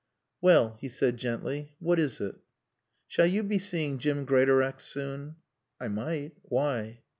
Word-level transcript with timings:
"Well," 0.41 0.77
he 0.79 0.89
said 0.89 1.17
gently, 1.17 1.75
"what 1.77 1.99
is 1.99 2.19
it?" 2.21 2.33
"Shall 3.07 3.27
you 3.27 3.43
be 3.43 3.59
seeing 3.59 3.99
Jim 3.99 4.25
Greatorex 4.25 4.83
soon?" 4.83 5.35
"I 5.79 5.89
might. 5.89 6.31
Why?" 6.41 7.01